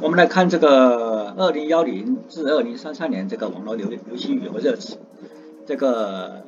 [0.00, 4.96] 我们来看这个二零幺零至二零三三年这个网络流流行语和热词，
[5.66, 6.44] 这个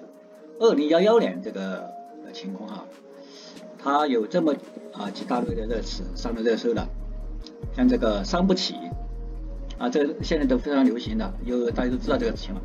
[0.60, 1.92] 二零幺幺年这个
[2.32, 2.84] 情况哈，
[3.76, 4.54] 它有这么
[4.92, 6.86] 啊几大类的热词上了热搜了，
[7.74, 8.76] 像这个伤不起
[9.78, 12.62] 啊，这现在都非常流行的，有大家都知道这个情况，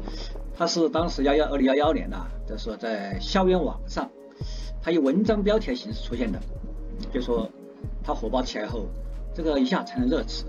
[0.56, 4.08] 它是当时幺幺二零幺幺年呐，就是说在校园网上，
[4.84, 6.40] 它以文章标题的形式出现的，
[7.12, 7.50] 就说
[8.04, 8.86] 它火爆起来后，
[9.34, 10.46] 这个一下成了热词。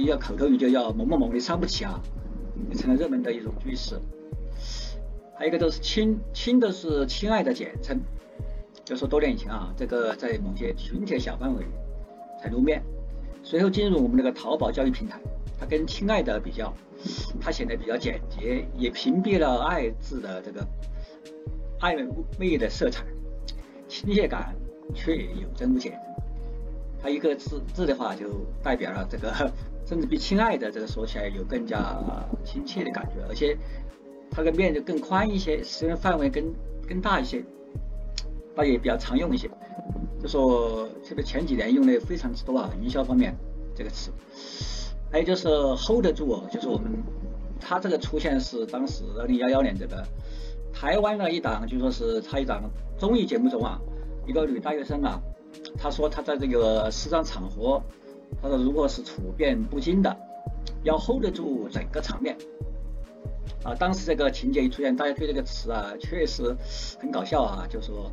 [0.00, 2.00] 要口头语就要某某某的伤不起啊，
[2.70, 3.98] 也成了热门的一种句式。
[5.34, 8.00] 还有一个就是亲亲的是亲爱的简称，
[8.84, 11.64] 就说多年以前啊，这个在某些群体小范围
[12.40, 12.82] 才露面，
[13.42, 15.20] 随后进入我们那个淘宝交易平台，
[15.58, 16.72] 它跟亲爱的比较，
[17.40, 20.64] 它显得比较简洁，也屏蔽了爱字的这个
[21.80, 22.06] 暧
[22.38, 23.04] 昧的色彩，
[23.88, 24.54] 亲切感
[24.94, 25.98] 却有增无减。
[27.02, 28.26] 它一个字字的话就
[28.62, 29.32] 代表了这个。
[29.84, 32.00] 甚至比亲爱的这个说起来有更加
[32.44, 33.58] 亲切的感觉，而且
[34.30, 36.54] 它的面就更宽一些，使用范围更
[36.88, 37.44] 更大一些，
[38.54, 39.50] 那也比较常用一些。
[40.22, 43.36] 就说特别前几年用的非常之多啊，营销方面
[43.74, 44.12] 这个词。
[45.10, 46.88] 还有就是 hold 得住哦，就是我们
[47.60, 50.02] 它这个出现是当时二零幺幺年这个
[50.72, 53.80] 台湾的一档，就说是他一档综艺节目中啊，
[54.28, 55.20] 一个女大学生啊，
[55.78, 57.82] 他说他在这个适当场合。
[58.40, 60.16] 他说：“如果是处变不惊的，
[60.84, 62.34] 要 hold 得住整个场面。”
[63.62, 66.56] 啊，当时这个情节一出现，大家对这个词啊，确实
[66.98, 68.10] 很搞笑啊，就说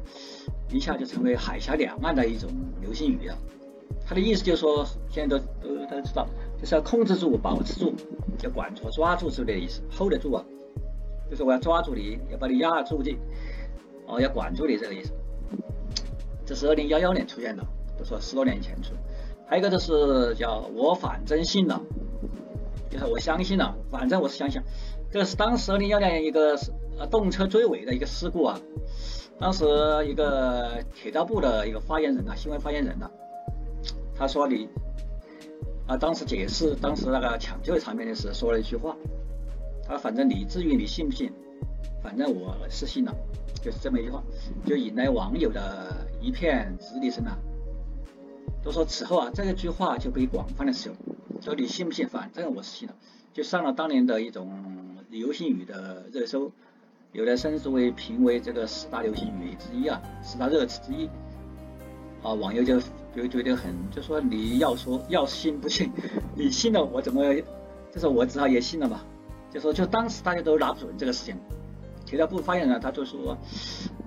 [0.70, 2.50] 一下就成为海峡两岸的一种
[2.82, 3.38] 流行语啊。
[4.06, 6.28] 他的意思就是说，现在都都都知道，
[6.60, 7.94] 就是要控制住、保持住，
[8.44, 10.44] 要管住、抓住之类的意思，hold 得住啊，
[11.30, 13.18] 就是我要抓住你，要把你压住的，
[14.06, 15.14] 哦，要管住你这个意思。
[16.50, 17.64] 这是二零幺幺年出现的，
[17.96, 18.96] 都说十多年以前出。
[19.46, 21.80] 还有一个就是叫我反正信了，
[22.90, 24.60] 就是我相信了，反正我是相信。
[25.12, 26.58] 这是当时二零幺年一个
[26.98, 28.60] 呃动车追尾的一个事故啊，
[29.38, 29.64] 当时
[30.08, 33.12] 一个铁道部的一个发言人啊，新闻发言人啊，
[34.16, 34.68] 他说你
[35.86, 38.98] 啊，当时解释当时那个抢救场面的时候说了一句话，
[39.84, 41.32] 他反正你至于你信不信，
[42.02, 43.16] 反正我是信了，
[43.62, 44.24] 就是这么一句话，
[44.66, 47.38] 就引来网友的一片直笛声啊。
[48.62, 50.98] 都说此后啊，这一句话就被广泛的使用。
[51.42, 52.08] 说你信不信？
[52.08, 52.96] 反正我是信了，
[53.34, 54.52] 就上了当年的一种
[55.10, 56.52] 流行语的热搜，
[57.14, 61.08] 有的甚至为评为这个十大流行语之一啊，十大热词之一。
[62.22, 62.82] 啊，网友就
[63.16, 65.90] 就觉得很，就说你要说要信不信，
[66.36, 67.24] 你信了我怎么，
[67.94, 69.00] 就是我只好也信了嘛。
[69.50, 71.38] 就说就当时大家都拿不准这个事情。
[72.06, 73.38] 铁道部发言人他就说，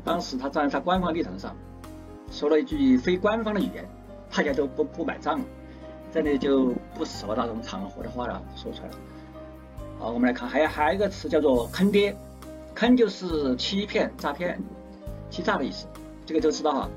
[0.05, 1.57] 当时他站在他官方立场上，
[2.33, 3.87] 说了一句非官方的语言。
[4.35, 5.39] 大家都不不买账，
[6.11, 8.95] 这里就不适合那种场合的话了，说出来了。
[9.99, 12.17] 好，我们来看，还有还有一个词叫做“坑爹”，
[12.75, 14.59] 坑就是欺骗、诈骗、
[15.29, 15.87] 欺诈的意思，
[16.25, 16.89] 这个都知道哈。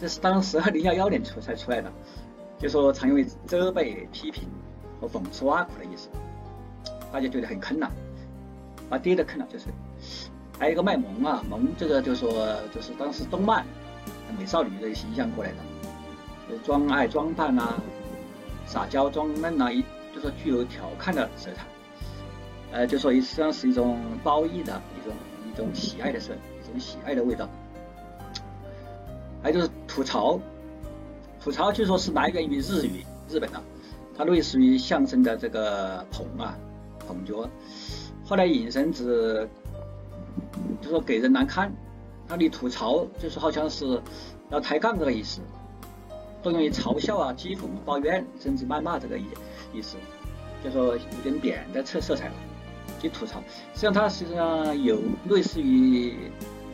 [0.00, 1.92] 这是当时二零幺幺年出才出来的，
[2.58, 4.48] 就说常用于责备、批评
[4.98, 6.08] 和讽刺挖苦的意思，
[7.12, 7.90] 大家觉得很坑呐，
[8.88, 9.66] 把爹都坑了，就是。
[10.58, 12.30] 还有一个卖萌啊，萌这个就说
[12.74, 13.62] 就是当时动漫
[14.38, 15.56] 美少女的形象过来的。
[16.64, 17.74] 装爱装扮啊，
[18.66, 19.82] 撒娇装嫩啊，一
[20.14, 21.66] 就是具有调侃的色彩，
[22.70, 25.14] 呃，就说实际上是一种褒义的一种
[25.52, 27.48] 一种喜爱的色，一种喜爱的味道。
[29.42, 30.40] 还有就是吐槽，
[31.40, 33.60] 吐槽据说是来源于日语，日本的，
[34.16, 36.56] 它类似于相声的这个捧啊
[37.06, 37.48] 捧角，
[38.24, 39.48] 后来引申至，
[40.80, 41.72] 就说给人难堪，
[42.28, 44.00] 那你吐槽就是好像是
[44.50, 45.40] 要抬杠这个意思。
[46.42, 49.24] 都用于嘲笑啊、讥讽、抱怨，甚至谩骂这个意
[49.72, 49.96] 意思，
[50.62, 52.34] 就说有点贬的色色彩了，
[53.00, 53.40] 去吐槽。
[53.74, 56.14] 实际上它实际上有类似于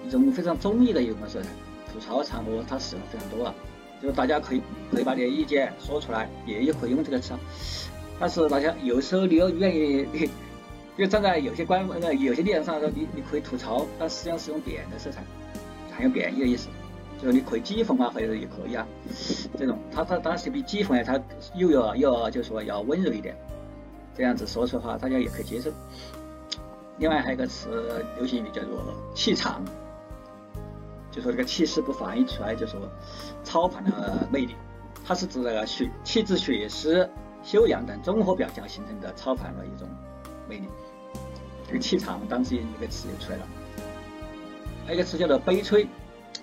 [0.06, 1.48] 一种非常中意的一种色彩。
[1.90, 3.54] 吐槽场合它使用非常多啊，
[4.02, 7.32] 就是大家可以可以把你的意见说出来，也也可以用这个词。
[8.20, 10.28] 但是大家有时候你要愿意，
[10.98, 15.24] 就站在有些官方的有些立场上说，你你可以吐槽，但实际上是用贬的色彩，
[15.94, 16.68] 很有贬义的意思。
[17.20, 18.84] 就是你可以讥讽啊，或者也可以啊，
[19.56, 21.22] 这种他他当时比讥讽呢，他
[21.54, 23.36] 又要又要就说要温柔一点，
[24.12, 25.70] 这样子说出来话大家也可以接受。
[26.98, 29.64] 另外还有一个词流行语叫做气场，
[31.12, 32.80] 就说这个气势不反映出来，就说
[33.44, 34.56] 超凡的魅力，
[35.06, 37.08] 它是指那个血气质、血势、
[37.44, 39.88] 修养等综合表象形成的超凡的一种
[40.48, 40.66] 魅力。
[41.68, 43.46] 这个气场当时一个词就出来了，
[44.86, 45.86] 还有一个词叫做悲催。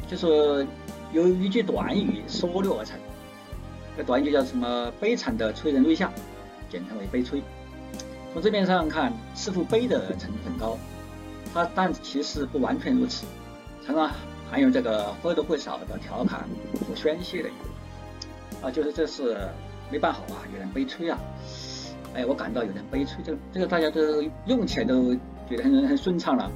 [0.07, 0.65] 就是
[1.11, 2.97] 由一句短语缩略而成，
[3.97, 4.91] 这短语叫什么？
[4.99, 6.09] 悲惨的催人泪下，
[6.69, 7.43] 简称为悲催。
[8.31, 10.77] 从字面上看，似乎悲的成分高，
[11.53, 13.25] 它但其实不完全如此，
[13.85, 14.09] 常常
[14.49, 16.47] 含有这个或多或少的调侃
[16.87, 18.67] 和宣泄的意味。
[18.67, 19.37] 啊，就是这是
[19.91, 21.19] 没办好啊，有点悲催啊。
[22.13, 25.13] 哎，我感到有点悲催，这个这个大家都用起来都
[25.49, 26.49] 觉得很很顺畅了。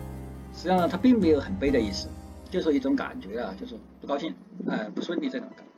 [0.56, 2.08] 实际上它并没有很悲的意思，
[2.50, 4.34] 就是一种感觉啊，就是不高兴，
[4.70, 5.72] 哎，不顺利这种感觉。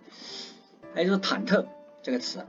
[0.94, 1.66] 还有就是忐忑
[2.04, 2.40] 这个词。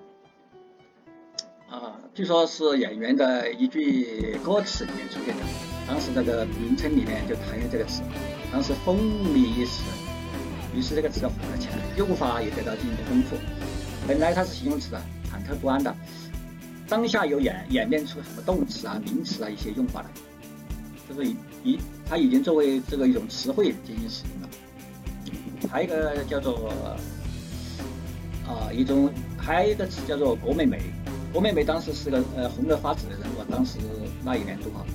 [1.68, 5.42] 啊，据说是演员的一句歌词里面出现的，
[5.88, 8.02] 当时这个名称里面就含有这个词，
[8.52, 9.82] 当时风靡一时，
[10.76, 13.36] 于是这个词火了起来，用法也得到进一步丰富。
[14.06, 15.92] 本来它是形容词的，忐忑不安的，
[16.88, 20.08] 当下又演演变出什么动词啊、名词啊一些用法来，
[21.08, 21.30] 就是
[21.64, 24.48] 已它已经作为这个一种词汇进行使用了。
[25.70, 26.72] 还有一个叫做
[28.46, 30.80] 啊一种，还有一个词叫做“郭美美”。
[31.32, 33.78] 郭美美当时是个呃红得发紫的人物，当时
[34.24, 34.86] 那一年多哈，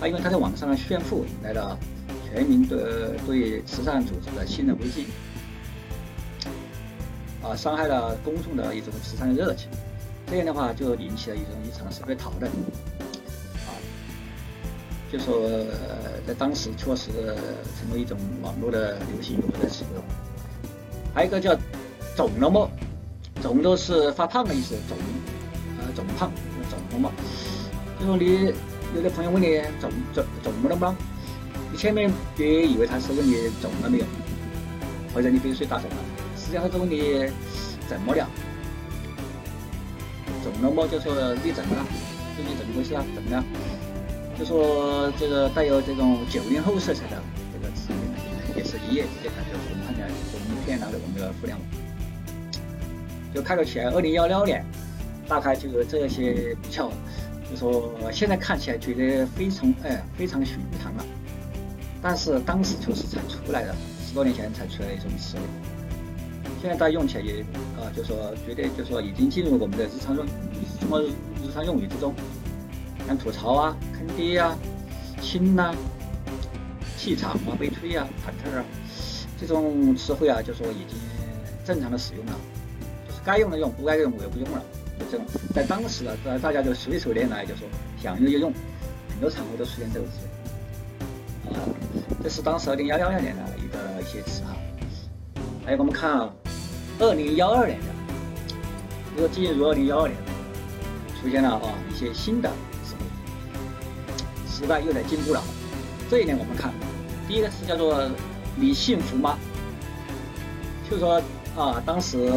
[0.00, 1.78] 她因为她在网上炫富，引来了
[2.24, 2.80] 全民对
[3.26, 5.06] 对慈善组织的信任危机，
[7.42, 9.68] 啊，伤害了公众的一种慈善热情，
[10.26, 12.50] 这样的话就引起了一种一场社会讨论，
[15.16, 15.48] 就说
[16.26, 17.12] 在当时确实
[17.78, 20.02] 成为一种网络的流行语的词汇，
[21.14, 21.56] 还有一个叫
[22.16, 22.68] 肿了么，
[23.40, 24.98] 肿都是发胖的意思，肿。
[25.94, 26.32] 肿胖，
[26.68, 27.12] 肿了么？
[28.00, 28.52] 就说你
[28.96, 30.96] 有的朋友问你肿肿肿了吗？
[31.70, 34.04] 你千万别以为他是问你肿了没有，
[35.14, 35.96] 或者你比如说打肿了，
[36.36, 37.30] 实际上他是问你
[37.88, 38.28] 怎么了？
[40.42, 40.88] 肿了么？
[40.88, 41.14] 就说
[41.44, 41.86] 你怎么了？
[42.34, 43.04] 最近怎么回事啊？
[43.14, 43.44] 怎么样？
[44.38, 47.22] 就说这个带有这种九零后色彩的
[47.52, 51.66] 这个词语，也是一夜之间就红遍了红遍了我们的互联网。
[53.34, 54.64] 就开头起来，二零幺六年。
[55.26, 56.90] 大概就是这些比较，
[57.50, 61.04] 就说现在看起来觉得非常哎非常寻常了，
[62.02, 63.74] 但是当时就是才出来的，
[64.06, 65.40] 十多年前才出来的一种词语，
[66.60, 67.40] 现在大家用起来也
[67.80, 70.26] 啊，就说觉得就说已经进入我们的日常用
[70.78, 72.14] 什么日常用语之中，
[73.06, 74.56] 像吐槽啊、坑爹啊、
[75.20, 75.74] 亲呐、
[76.96, 78.64] 气场啊、悲催啊、忐忑啊，
[79.40, 80.98] 这种词汇啊，就说已经
[81.64, 82.32] 正常的使用了，
[83.06, 84.62] 就是该用的用，不该用我也不用了。
[84.98, 87.66] 就这种，在当时啊，大大家就随手拈来，就说
[88.00, 88.52] 想用就用，
[89.10, 90.12] 很多场合都出现这个词。
[91.50, 91.60] 啊，
[92.22, 94.56] 这是当时二零幺幺年的一个一些词哈。
[95.66, 96.32] 还有我们看啊，
[97.00, 97.86] 二零幺二年的，
[99.14, 100.16] 如果进入二零幺二年，
[101.20, 102.50] 出现了啊一些新的
[104.64, 105.42] 时代又在进步了。
[106.10, 106.72] 这一点我们看，
[107.28, 108.10] 第一个词叫做
[108.56, 109.38] “你幸福吗”，
[110.88, 111.20] 就是说
[111.54, 112.32] 啊，当时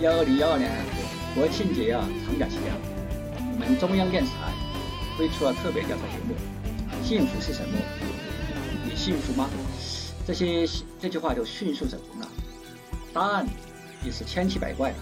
[0.00, 0.70] 幺二零幺二年。
[1.34, 2.72] 国庆节啊，长假期间，
[3.52, 4.50] 我们中央电视台
[5.18, 6.34] 推出了特别调查节目，
[7.04, 7.76] 幸福是什么？
[8.88, 9.50] 你幸福吗？
[10.26, 10.66] 这些
[10.98, 12.28] 这句话就迅速走红了，
[13.12, 13.46] 答案
[14.02, 14.96] 也是千奇百怪的。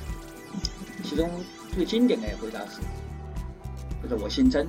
[1.04, 1.30] 其中
[1.72, 2.80] 最经典的回答是：
[4.02, 4.66] 就是我姓曾。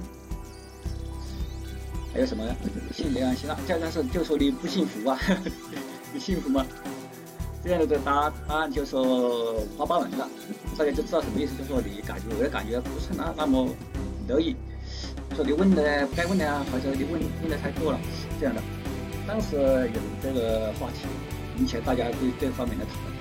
[2.16, 2.46] 还有什么？
[2.94, 5.20] 姓梁姓那，加上是就说你不幸福啊？
[6.14, 6.66] 你幸福吗？
[7.62, 10.30] 这样的答答案就说五花八门了，
[10.78, 13.68] 大家就知道什么意思，就说你感觉我的感觉不是那那么
[14.30, 14.56] 乐意，
[15.36, 18.00] 说你问的不该问的啊，或者你问问的太多了，
[18.40, 18.62] 这样的。
[19.28, 19.58] 当时
[19.94, 21.00] 有这个话题，
[21.60, 23.12] 引起大家对这方面的讨论。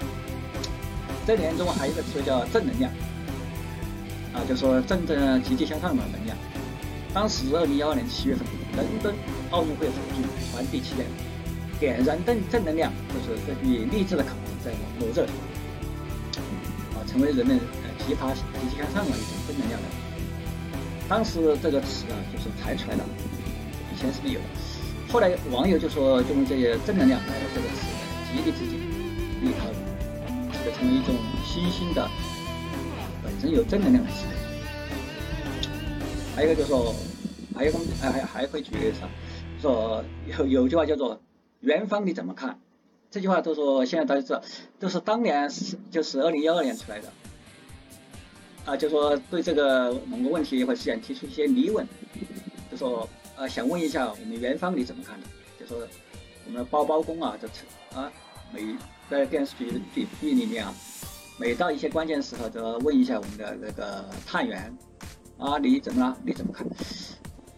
[1.27, 2.93] 这年中还有一个词叫正能量，
[4.35, 6.37] 啊，就说正正积极向上的能量。
[7.13, 9.15] 当时二零幺二年七月份，伦敦
[9.51, 11.05] 奥运会火炬传递起来。
[11.81, 15.29] 点燃正正能量，就是这句励志的口号，在网络热传，
[16.95, 18.41] 啊，成为人们呃激发积
[18.71, 19.89] 极向上的一种正能量的。
[21.09, 23.05] 当时这个词啊，就是才出来的，
[23.93, 24.47] 以前是没有的。
[25.13, 27.99] 后来网友就说，就用这些正能量来这个词来
[28.33, 28.79] 激励自己，
[29.43, 29.75] 励他人，
[30.53, 31.15] 这个成为一种
[31.45, 32.09] 新兴的
[33.23, 34.25] 本身有正能量的词。
[36.37, 36.95] 还有一个就是说，
[37.55, 39.09] 还有个还还还可以举个啥，
[39.61, 41.21] 说有有句话叫做。
[41.61, 42.61] 元芳你怎么看？
[43.11, 44.43] 这句话都说现在大家知道，
[44.79, 47.11] 都是当年是就是二零幺二年出来的，
[48.67, 51.89] 啊，就说对这个某个问题或事件提出一些疑问，
[52.71, 55.27] 就说呃想问一下我们元芳你怎么看的？
[55.59, 55.89] 就说
[56.45, 57.49] 我们包包公啊，这
[57.99, 58.13] 啊
[58.53, 58.77] 每
[59.09, 60.75] 在电视剧剧剧里面啊，
[61.39, 64.77] 每到一些关键时候都要问一下我们的那个探员
[65.39, 66.15] 啊你怎么了？
[66.27, 66.67] 你怎么看？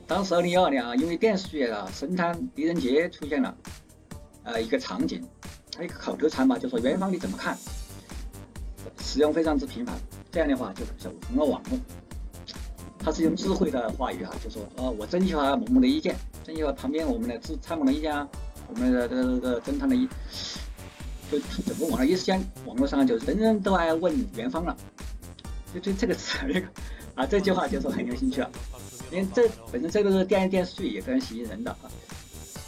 [0.06, 3.54] 当时二零一二年啊，因为电视剧啊《神探狄仁杰》出现了。
[4.44, 5.20] 呃，一个场景，
[5.74, 7.58] 还有一个口头禅嘛，就说元芳你怎么看？
[9.00, 9.96] 使用非常之频繁，
[10.30, 11.78] 这样的话就走红了网络。
[13.00, 18.28] 他是用智慧的话语啊，就说呃我征求下某某的意见，征求下旁边我们的参参谋的意见啊，
[18.68, 20.08] 我们的这个这个侦探的意，
[21.28, 24.76] 就整个网络一时间网络上就人人都爱问元芳了，
[25.74, 26.66] 就就这个词那个
[27.16, 28.50] 啊这句话就是很有兴趣了，
[29.10, 31.78] 因为这本身这个电电视剧也非常吸引人的啊。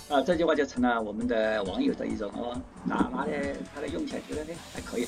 [0.08, 5.04] 啊，这句话就成了我们的网友的一种哦，哪哪的，他的用起来觉得呢还可以，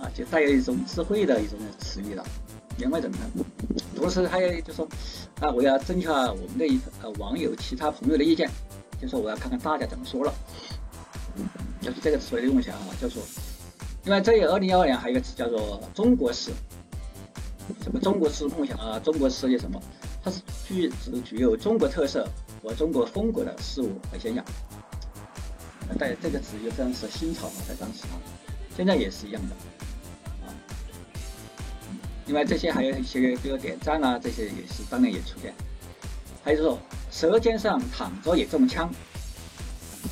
[0.00, 2.26] 啊，就带有一种智慧的一种词语了。
[2.78, 3.44] 言外怎么呢？
[3.94, 4.88] 同时还有就说，
[5.40, 8.50] 啊，我要征求我们的一呃网友、其他朋友的意见，
[9.00, 10.34] 就说我要看看大家怎么说了。
[11.80, 13.22] 就是这个词汇的用起来啊，就说，
[14.04, 16.50] 因为这二零幺二年还有一个词叫做中国式，
[17.82, 19.80] 什么中国式梦想啊，中国式有什么？
[20.22, 22.28] 它是具只具有中国特色。
[22.62, 24.44] 和中国风格的事物和现象，
[25.98, 28.14] 但这个词就非常是新潮嘛，在当时啊，
[28.76, 30.54] 现在也是一样的啊。
[32.26, 35.52] 另外这些还有一些，比如点赞啊，这些也是当年也出现。
[36.44, 36.78] 还有说
[37.10, 38.88] 舌尖上躺着也中枪，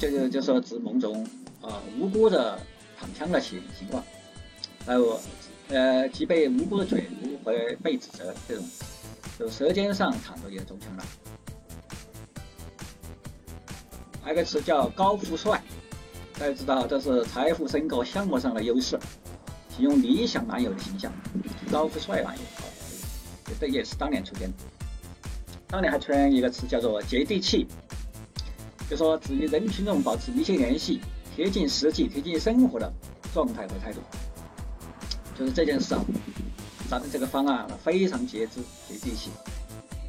[0.00, 1.24] 这个就说指某种
[1.62, 2.58] 啊无辜的
[2.98, 4.02] 躺枪的情情况，
[4.84, 5.20] 还有
[5.68, 8.64] 呃即被无辜的嘴如会被指责这种，
[9.40, 11.04] 就舌尖上躺着也中枪了。
[14.22, 15.62] 还有个词叫高富帅，
[16.38, 19.00] 大家知道这是财富、身高、相貌上的优势，
[19.74, 21.10] 形容理想男友的形象。
[21.72, 22.42] 高富帅男友，
[23.58, 24.56] 这也是当年出现的。
[25.68, 27.66] 当年还出现一个词叫做接地气，
[28.90, 31.00] 就说指与人民群中保持密切联系、
[31.34, 32.92] 贴近实际、贴近生活的
[33.32, 34.02] 状态和态度。
[35.34, 36.04] 就是这件事啊，
[36.90, 39.30] 咱们这个方案非常接地接地气，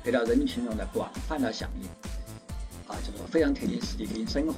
[0.03, 1.87] 得到人民群中的广泛的响应。
[2.87, 4.55] 啊，就是说非常贴近实际、贴近生活，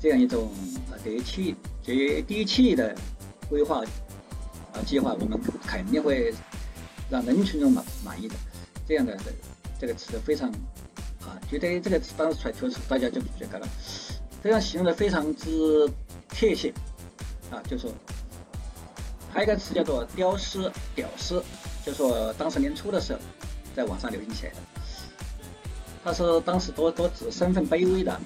[0.00, 0.50] 这样一种
[0.90, 2.96] 啊接气、接地气的
[3.50, 3.84] 规划
[4.72, 6.32] 啊计划，我们肯定会
[7.10, 8.34] 让人群中满满意的。
[8.88, 9.14] 这样的
[9.78, 10.50] 这个词非常
[11.20, 13.68] 啊，觉得这个词当时出来确实大家就觉得了，
[14.42, 15.86] 非常形容的非常之
[16.30, 16.72] 贴切
[17.50, 17.60] 啊。
[17.68, 17.92] 就说
[19.32, 21.42] 还有一个词叫做“屌丝”，屌丝，
[21.84, 23.18] 就是说当时年初的时候
[23.74, 24.56] 在网上流行起来的。
[26.04, 28.20] 他说，当时多多指身份卑微的、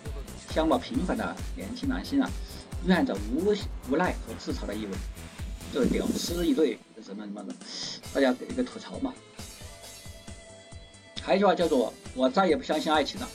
[0.50, 2.30] 相貌平凡的年轻男性啊，
[2.86, 3.54] 蕴含着无
[3.90, 4.92] 无奈和自嘲的意味，
[5.72, 7.54] 就是屌丝一对，就什么什么的，
[8.14, 9.12] 大家给一个吐槽嘛。
[11.22, 13.28] 还有一句话叫做“我再也不相信爱情了”，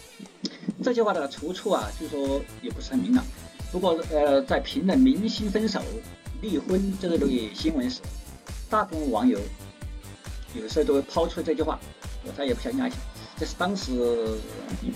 [0.83, 3.23] 这句话的出处啊，据说也不是很明朗。
[3.71, 5.79] 不过，呃，在评论明星分手、
[6.41, 8.01] 离婚这个东西新闻时，
[8.67, 9.39] 大部分网友
[10.55, 11.79] 有时候都会抛出这句话
[12.25, 12.97] ：“我再也不相信爱情。”
[13.37, 13.91] 这是当时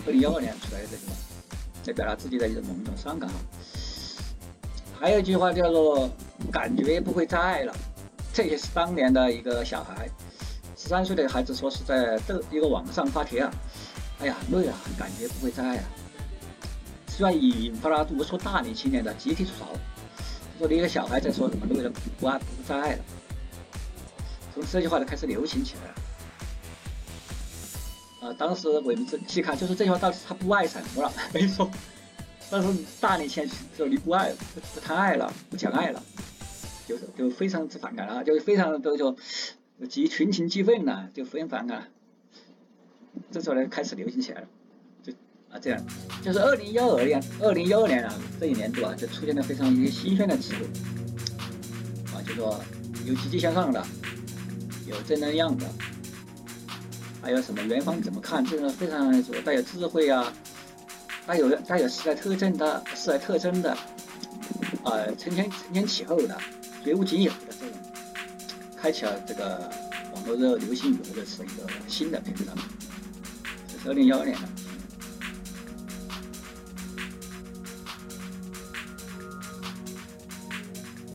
[0.05, 1.13] 二零幺二年出来的这句话，
[1.83, 3.35] 在表达自己的一种某种伤感哈。
[4.99, 6.09] 还有一句话叫做
[6.51, 7.75] “感觉不会再爱了”，
[8.33, 10.09] 这也是当年的一个小孩，
[10.75, 13.53] 十三岁的孩子说是在这一个网上发帖啊，
[14.19, 15.83] 哎呀累啊，感觉不会再爱了，
[17.07, 19.67] 虽然引发了无数大龄青年的集体吐槽，
[20.57, 23.03] 说你一个小孩在说什么累了不爱不再爱了，
[24.53, 25.95] 从这句话就开始流行起来了。
[28.21, 31.11] 啊，当时我们仔细看，就是这句话，当时他不爱什么了？
[31.33, 31.69] 没错，
[32.49, 32.67] 但是
[32.99, 34.33] 大年前就你不爱，
[34.73, 36.01] 不谈爱了，不讲爱了，
[36.87, 39.15] 就是就非常之反感了，就非常的就
[39.87, 41.91] 激群情激愤了，就非常反感。
[43.31, 44.47] 这时候呢，开始流行起来了，
[45.61, 45.81] 这样，
[46.21, 50.65] 就是二零幺二年，二零幺二年啊这一年度啊，就出现了非常一些新鲜的词汇，
[52.13, 52.61] 啊，就说
[53.05, 53.85] 有积极向上的，
[54.85, 55.65] 有正能量的。
[57.21, 58.45] 还有什么元芳怎么看？
[58.45, 59.11] 这个非常
[59.43, 60.31] 带有智慧啊，
[61.25, 63.71] 带有带有时代特征的时代特征的，
[64.83, 66.37] 啊，承前承前启后的，
[66.83, 67.79] 绝无仅有的这种，
[68.77, 69.71] 开启了这个
[70.13, 72.55] 网络热流行语或者是一个新的篇章。
[73.67, 74.47] 这是二零幺二年的。